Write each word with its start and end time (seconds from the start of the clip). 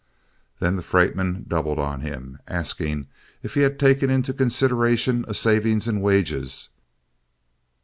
Then 0.57 0.77
the 0.77 0.81
freight 0.81 1.15
men 1.15 1.45
doubled 1.47 1.77
on 1.77 2.01
him, 2.01 2.39
asking 2.47 3.05
if 3.43 3.53
he 3.53 3.59
had 3.61 3.77
taken 3.79 4.09
into 4.09 4.33
consideration 4.33 5.23
a 5.27 5.35
saving 5.35 5.79
in 5.85 6.01
wages. 6.01 6.69